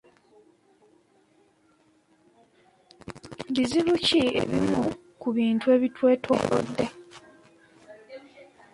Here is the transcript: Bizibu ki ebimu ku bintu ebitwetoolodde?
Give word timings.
Bizibu 3.53 3.93
ki 4.05 4.21
ebimu 4.41 4.81
ku 5.21 5.27
bintu 5.37 5.65
ebitwetoolodde? 5.75 6.85